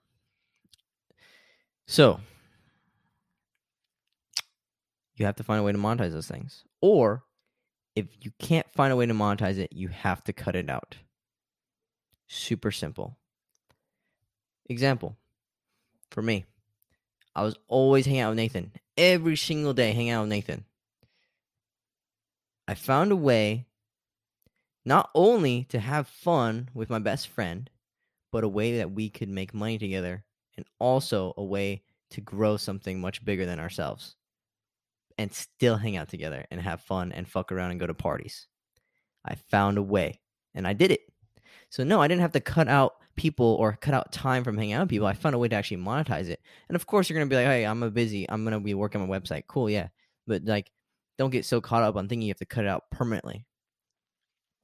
[1.88, 2.20] So
[5.16, 6.64] you have to find a way to monetize those things.
[6.82, 7.24] Or
[7.96, 10.96] if you can't find a way to monetize it, you have to cut it out.
[12.28, 13.18] Super simple.
[14.68, 15.18] Example
[16.12, 16.46] for me,
[17.36, 18.72] I was always hanging out with Nathan.
[18.98, 20.66] Every single day, hanging out with Nathan.
[22.68, 23.68] I found a way
[24.86, 27.70] not only to have fun with my best friend,
[28.32, 30.24] but a way that we could make money together
[30.56, 34.16] and also a way to grow something much bigger than ourselves
[35.18, 38.48] and still hang out together and have fun and fuck around and go to parties.
[39.26, 40.22] I found a way
[40.54, 41.02] and I did it.
[41.70, 44.74] So, no, I didn't have to cut out people or cut out time from hanging
[44.74, 45.08] out with people.
[45.08, 46.42] I found a way to actually monetize it.
[46.70, 48.60] And of course, you're going to be like, hey, I'm a busy, I'm going to
[48.60, 49.44] be working on my website.
[49.48, 49.88] Cool, yeah.
[50.28, 50.72] But like,
[51.18, 53.46] don't get so caught up on thinking you have to cut it out permanently.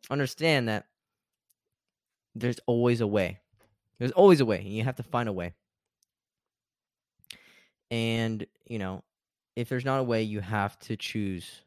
[0.09, 0.85] Understand that
[2.35, 3.39] there's always a way.
[3.99, 5.53] There's always a way, and you have to find a way.
[7.91, 9.03] And, you know,
[9.55, 11.61] if there's not a way, you have to choose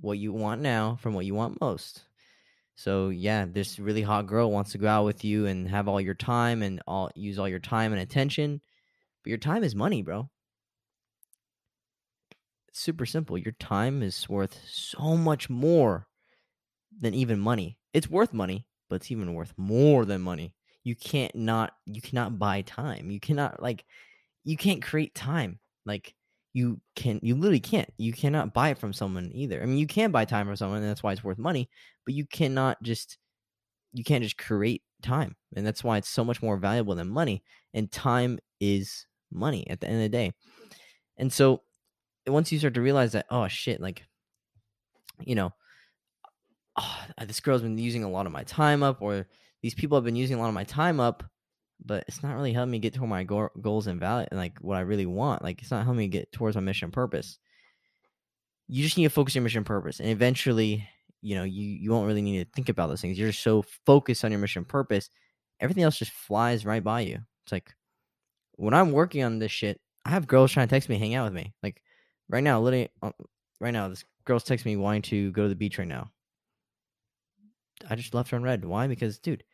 [0.00, 2.02] what you want now from what you want most.
[2.76, 6.00] So yeah, this really hot girl wants to go out with you and have all
[6.00, 8.60] your time and all use all your time and attention.
[9.22, 10.28] But your time is money, bro.
[12.68, 13.38] It's super simple.
[13.38, 16.08] Your time is worth so much more
[17.00, 17.78] than even money.
[17.92, 20.54] It's worth money, but it's even worth more than money.
[20.82, 23.10] You can't not you cannot buy time.
[23.10, 23.84] You cannot like
[24.42, 25.60] you can't create time.
[25.86, 26.14] Like
[26.54, 29.60] you can you literally can't you cannot buy it from someone either.
[29.62, 31.68] I mean you can buy time from someone and that's why it's worth money
[32.06, 33.18] but you cannot just
[33.92, 37.42] you can't just create time and that's why it's so much more valuable than money
[37.74, 40.32] and time is money at the end of the day.
[41.18, 41.62] And so
[42.26, 44.02] once you start to realize that oh shit like
[45.20, 45.52] you know
[46.76, 49.26] oh, this girl's been using a lot of my time up or
[49.60, 51.24] these people have been using a lot of my time up
[51.84, 54.58] but it's not really helping me get to my go- goals and value and like
[54.60, 55.42] what I really want.
[55.42, 57.38] Like it's not helping me get towards my mission purpose.
[58.68, 60.88] You just need to focus your mission purpose, and eventually,
[61.20, 63.18] you know, you you won't really need to think about those things.
[63.18, 65.10] You're so focused on your mission purpose,
[65.60, 67.18] everything else just flies right by you.
[67.44, 67.74] It's like
[68.56, 71.24] when I'm working on this shit, I have girls trying to text me, hang out
[71.24, 71.52] with me.
[71.62, 71.82] Like
[72.28, 73.10] right now, literally, uh,
[73.60, 76.10] right now, this girl's texting me wanting to go to the beach right now.
[77.88, 78.64] I just left her on read.
[78.64, 78.86] Why?
[78.86, 79.44] Because, dude,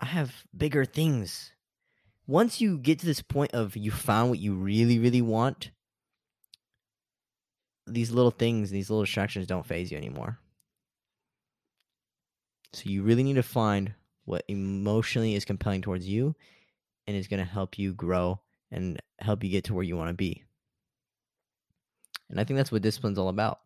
[0.00, 1.52] I have bigger things.
[2.26, 5.70] Once you get to this point of you found what you really, really want,
[7.86, 10.38] these little things, these little distractions don't faze you anymore.
[12.74, 13.94] So you really need to find
[14.26, 16.36] what emotionally is compelling towards you
[17.06, 20.10] and is going to help you grow and help you get to where you want
[20.10, 20.44] to be.
[22.28, 23.60] And I think that's what discipline's all about.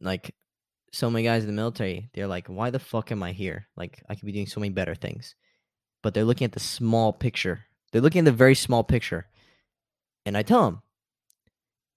[0.00, 0.34] Like
[0.92, 3.66] so many guys in the military, they're like, why the fuck am I here?
[3.76, 5.34] Like, I could be doing so many better things.
[6.02, 7.66] But they're looking at the small picture.
[7.92, 9.26] They're looking at the very small picture.
[10.26, 10.82] And I tell them,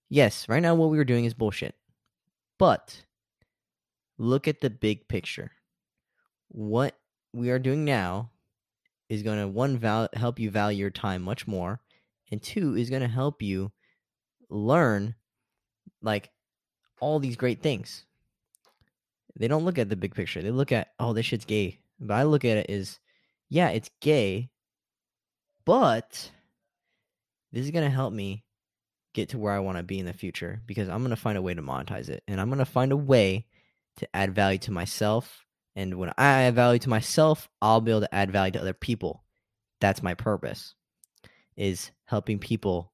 [0.09, 1.75] yes, right now what we were doing is bullshit.
[2.59, 3.03] But
[4.17, 5.51] look at the big picture.
[6.49, 6.95] What
[7.33, 8.29] we are doing now
[9.09, 11.79] is going to, one, val- help you value your time much more.
[12.31, 13.71] And two, is going to help you
[14.49, 15.15] learn,
[16.01, 16.29] like,
[16.99, 18.05] all these great things
[19.35, 20.41] they don't look at the big picture.
[20.41, 21.79] They look at, oh, this shit's gay.
[21.99, 22.99] But I look at it as,
[23.49, 24.49] yeah, it's gay,
[25.65, 26.31] but
[27.51, 28.43] this is going to help me
[29.13, 31.37] get to where I want to be in the future because I'm going to find
[31.37, 32.23] a way to monetize it.
[32.27, 33.45] And I'm going to find a way
[33.97, 35.45] to add value to myself.
[35.75, 38.73] And when I add value to myself, I'll be able to add value to other
[38.73, 39.23] people.
[39.79, 40.75] That's my purpose
[41.55, 42.91] is helping people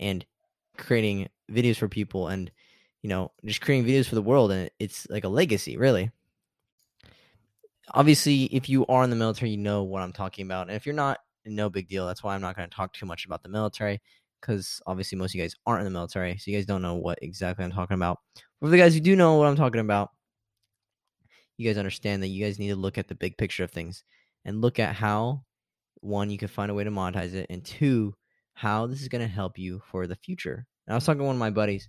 [0.00, 0.24] and
[0.76, 2.50] creating videos for people and
[3.04, 6.10] you know, just creating videos for the world, and it's like a legacy, really.
[7.92, 10.68] obviously, if you are in the military, you know what I'm talking about.
[10.68, 12.06] And if you're not, no big deal.
[12.06, 14.00] That's why I'm not going to talk too much about the military
[14.40, 16.94] because obviously most of you guys aren't in the military, so you guys don't know
[16.96, 18.20] what exactly I'm talking about.
[18.60, 20.10] But for the guys who do know what I'm talking about,
[21.56, 24.04] you guys understand that you guys need to look at the big picture of things
[24.44, 25.44] and look at how
[26.00, 28.14] one you can find a way to monetize it, and two,
[28.54, 30.66] how this is going to help you for the future.
[30.86, 31.88] And I was talking to one of my buddies.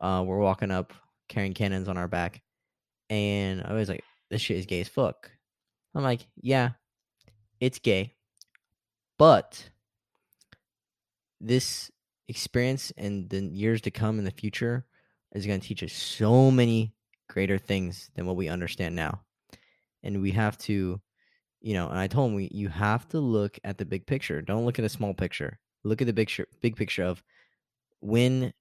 [0.00, 0.92] Uh, we're walking up
[1.28, 2.42] carrying cannons on our back,
[3.08, 5.30] and I was like, "This shit is gay as fuck."
[5.94, 6.70] I'm like, "Yeah,
[7.60, 8.14] it's gay,
[9.18, 9.70] but
[11.40, 11.90] this
[12.28, 14.86] experience and the years to come in the future
[15.32, 16.94] is going to teach us so many
[17.28, 19.20] greater things than what we understand now.
[20.02, 21.00] And we have to,
[21.60, 24.42] you know, and I told him we you have to look at the big picture.
[24.42, 25.58] Don't look at the small picture.
[25.84, 27.22] Look at the big picture, big picture of
[28.00, 28.52] when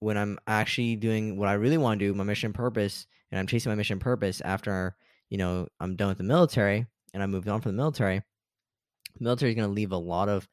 [0.00, 3.46] when I'm actually doing what I really want to do, my mission purpose, and I'm
[3.46, 4.96] chasing my mission purpose after,
[5.28, 8.22] you know, I'm done with the military and I moved on from the military.
[9.16, 10.48] The military is going to leave a lot of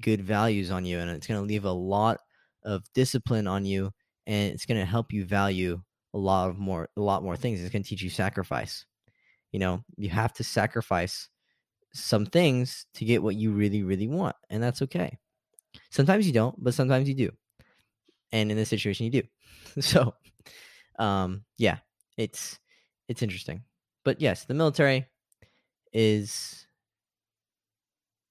[0.00, 2.18] good values on you and it's going to leave a lot
[2.64, 3.90] of discipline on you
[4.26, 5.82] and it's going to help you value
[6.14, 7.60] a lot of more a lot more things.
[7.60, 8.84] It's going to teach you sacrifice.
[9.50, 11.28] You know you have to sacrifice
[11.92, 15.18] some things to get what you really really want and that's okay.
[15.90, 17.30] Sometimes you don't but sometimes you do
[18.32, 19.22] and in this situation you do
[19.80, 20.14] so
[20.98, 21.78] um yeah
[22.16, 22.58] it's
[23.08, 23.62] it's interesting
[24.04, 25.06] but yes the military
[25.92, 26.66] is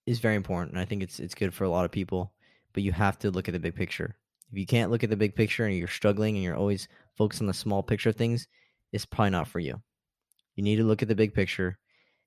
[0.06, 0.74] is very important.
[0.74, 2.34] And I think it's it's good for a lot of people,
[2.74, 4.16] but you have to look at the big picture.
[4.52, 6.88] If you can't look at the big picture and you're struggling and you're always
[7.18, 8.48] focused on the small picture of things,
[8.92, 9.82] it's probably not for you.
[10.56, 11.78] You need to look at the big picture.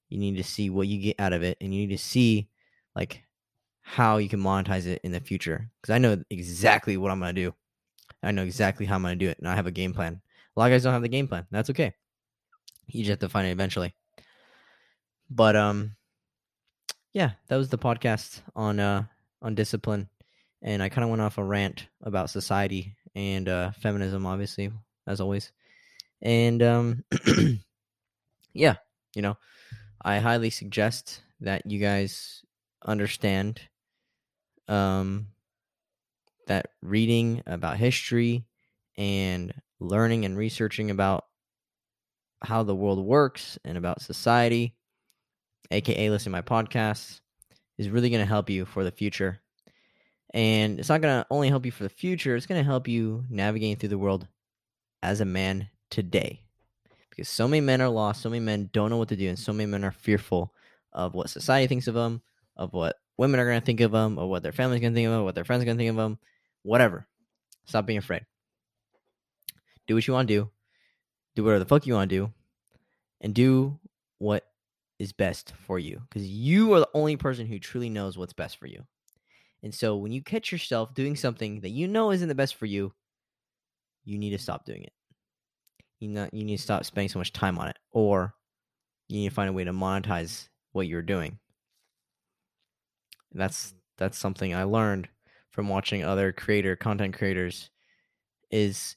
[0.08, 2.48] You need to see what you get out of it, and you need to see
[2.94, 3.22] like
[3.82, 5.68] how you can monetize it in the future.
[5.80, 7.54] Because I know exactly what I'm gonna do.
[8.24, 10.20] I know exactly how I'm gonna do it, and I have a game plan.
[10.56, 11.46] A lot of guys don't have the game plan.
[11.50, 11.94] That's okay.
[12.86, 13.94] You just have to find it eventually.
[15.30, 15.96] But um,
[17.12, 19.04] yeah, that was the podcast on uh
[19.42, 20.08] on discipline,
[20.62, 24.72] and I kind of went off a rant about society and uh, feminism, obviously,
[25.06, 25.52] as always,
[26.22, 27.04] and um,
[28.54, 28.76] yeah,
[29.14, 29.36] you know,
[30.02, 32.42] I highly suggest that you guys
[32.84, 33.60] understand
[34.68, 35.26] um
[36.46, 38.44] that reading about history
[38.96, 41.24] and learning and researching about
[42.42, 44.74] how the world works and about society
[45.70, 47.20] aka listening to my podcasts,
[47.78, 49.40] is really going to help you for the future.
[50.32, 52.88] And it's not going to only help you for the future, it's going to help
[52.88, 54.26] you navigating through the world
[55.02, 56.42] as a man today.
[57.10, 59.38] Because so many men are lost, so many men don't know what to do, and
[59.38, 60.52] so many men are fearful
[60.92, 62.20] of what society thinks of them,
[62.56, 64.96] of what women are going to think of them, of what their family's going to
[64.96, 66.18] think of them, what their friends are going to think of them,
[66.64, 67.06] whatever.
[67.66, 68.26] Stop being afraid.
[69.86, 70.50] Do what you want to do.
[71.36, 72.32] Do whatever the fuck you want to do.
[73.20, 73.78] And do
[74.18, 74.44] what
[74.98, 78.58] is best for you because you are the only person who truly knows what's best
[78.58, 78.84] for you.
[79.62, 82.66] And so when you catch yourself doing something that you know isn't the best for
[82.66, 82.92] you,
[84.04, 84.92] you need to stop doing it.
[86.00, 88.34] You you need to stop spending so much time on it, or
[89.08, 91.38] you need to find a way to monetize what you're doing.
[93.32, 95.08] That's that's something I learned
[95.54, 97.70] from watching other creator content creators
[98.50, 98.96] is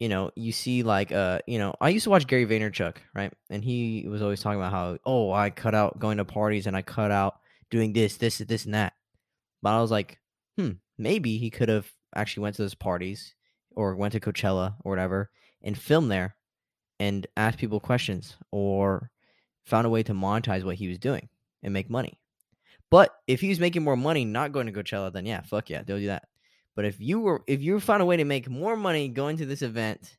[0.00, 3.32] you know, you see like uh, you know, I used to watch Gary Vaynerchuk, right?
[3.48, 6.76] And he was always talking about how, oh, I cut out going to parties and
[6.76, 7.36] I cut out
[7.70, 8.92] doing this, this, this, and that.
[9.62, 10.18] But I was like,
[10.58, 13.34] hmm, maybe he could have actually went to those parties
[13.70, 15.30] or went to Coachella or whatever
[15.62, 16.36] and filmed there
[17.00, 19.10] and asked people questions or
[19.64, 21.28] found a way to monetize what he was doing
[21.62, 22.18] and make money.
[22.94, 25.98] But if he's making more money not going to Coachella, then yeah, fuck yeah, they'll
[25.98, 26.28] do that.
[26.76, 29.46] But if you were if you found a way to make more money going to
[29.46, 30.16] this event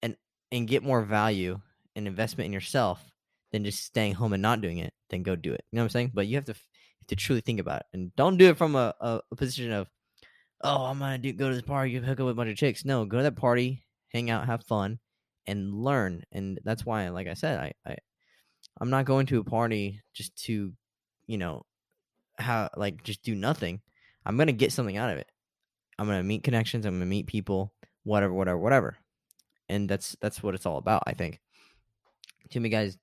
[0.00, 0.16] and
[0.52, 1.60] and get more value
[1.96, 3.02] and investment in yourself
[3.50, 5.64] than just staying home and not doing it, then go do it.
[5.72, 6.12] You know what I'm saying?
[6.14, 8.76] But you have to have to truly think about it and don't do it from
[8.76, 9.88] a, a, a position of,
[10.60, 12.84] oh, I'm gonna do go to this party, hook up with a bunch of chicks.
[12.84, 15.00] No, go to that party, hang out, have fun,
[15.48, 16.22] and learn.
[16.30, 17.96] And that's why, like I said, I, I
[18.80, 20.72] I'm not going to a party just to,
[21.26, 21.64] you know,
[22.38, 23.80] how like just do nothing.
[24.24, 25.30] I'm gonna get something out of it.
[25.98, 26.86] I'm gonna meet connections.
[26.86, 27.72] I'm gonna meet people.
[28.04, 28.96] Whatever, whatever, whatever.
[29.68, 31.02] And that's that's what it's all about.
[31.06, 31.40] I think.
[32.50, 32.96] Too many guys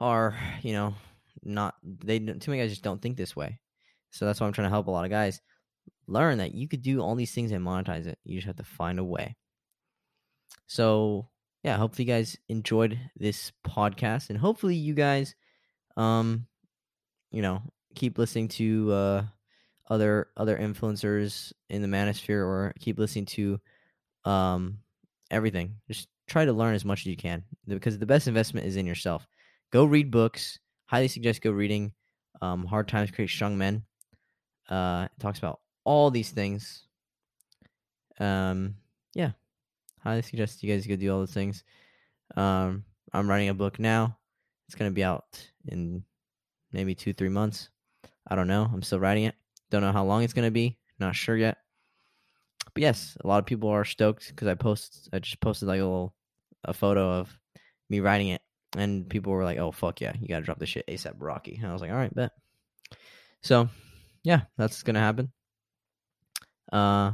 [0.00, 0.94] are, you know,
[1.42, 2.18] not they.
[2.18, 3.58] Too many guys just don't think this way.
[4.10, 5.40] So that's why I'm trying to help a lot of guys
[6.06, 8.18] learn that you could do all these things and monetize it.
[8.24, 9.36] You just have to find a way.
[10.66, 11.28] So
[11.62, 15.34] yeah, hopefully you guys enjoyed this podcast, and hopefully you guys,
[15.96, 16.46] um,
[17.30, 17.60] you know,
[17.96, 19.22] keep listening to uh
[19.88, 23.60] other other influencers in the manosphere or keep listening to
[24.24, 24.78] um
[25.30, 28.76] everything just try to learn as much as you can because the best investment is
[28.76, 29.26] in yourself
[29.70, 30.58] go read books.
[30.86, 31.92] Highly suggest go reading
[32.40, 33.82] um, Hard Times Create Strong Men.
[34.68, 36.84] Uh, it talks about all these things.
[38.18, 38.76] Um,
[39.14, 39.32] yeah,
[40.02, 41.64] highly suggest you guys go do all those things.
[42.36, 44.16] Um, I'm writing a book now.
[44.66, 45.24] It's gonna be out
[45.66, 46.04] in
[46.72, 47.68] maybe two, three months.
[48.26, 48.68] I don't know.
[48.72, 49.34] I'm still writing it.
[49.70, 50.78] Don't know how long it's gonna be.
[50.98, 51.58] Not sure yet.
[52.74, 55.08] But yes, a lot of people are stoked because I post.
[55.12, 56.14] I just posted like a little
[56.64, 57.38] a photo of
[57.88, 58.42] me writing it,
[58.76, 61.66] and people were like, "Oh fuck yeah, you gotta drop this shit ASAP, Rocky." And
[61.66, 62.32] I was like, "All right, bet."
[63.42, 63.68] So,
[64.24, 65.32] yeah, that's gonna happen.
[66.72, 67.12] Uh,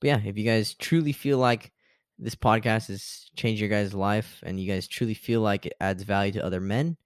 [0.00, 1.72] but yeah, if you guys truly feel like
[2.18, 6.02] this podcast has changed your guys' life and you guys truly feel like it adds
[6.02, 6.96] value to other men,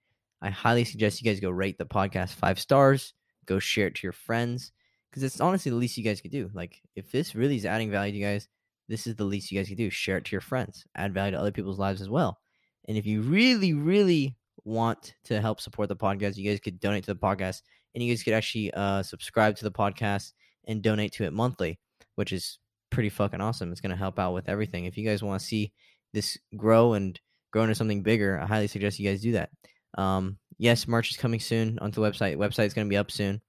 [0.41, 3.13] I highly suggest you guys go rate the podcast five stars,
[3.45, 4.71] go share it to your friends,
[5.09, 6.49] because it's honestly the least you guys could do.
[6.53, 8.47] Like, if this really is adding value to you guys,
[8.87, 9.89] this is the least you guys can do.
[9.89, 12.39] Share it to your friends, add value to other people's lives as well.
[12.87, 14.35] And if you really, really
[14.65, 17.61] want to help support the podcast, you guys could donate to the podcast
[17.93, 20.33] and you guys could actually uh, subscribe to the podcast
[20.67, 21.79] and donate to it monthly,
[22.15, 23.71] which is pretty fucking awesome.
[23.71, 24.85] It's going to help out with everything.
[24.85, 25.71] If you guys want to see
[26.13, 27.19] this grow and
[27.51, 29.49] grow into something bigger, I highly suggest you guys do that.
[29.97, 32.31] Um, yes, merch is coming soon onto the website.
[32.31, 33.41] The website's going to be up soon.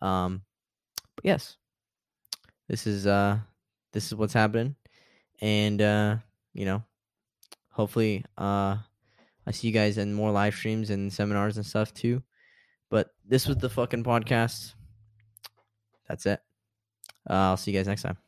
[0.00, 0.42] Um,
[1.16, 1.56] but yes,
[2.68, 3.38] this is uh,
[3.92, 4.76] this is what's happening,
[5.40, 6.16] and uh,
[6.54, 6.82] you know,
[7.70, 8.76] hopefully, uh,
[9.46, 12.22] I see you guys in more live streams and seminars and stuff too.
[12.90, 14.74] But this was the fucking podcast.
[16.08, 16.40] That's it.
[17.28, 18.18] Uh, I'll see you guys next time.